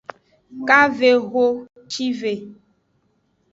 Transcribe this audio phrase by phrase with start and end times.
[0.67, 2.33] Kavehocive.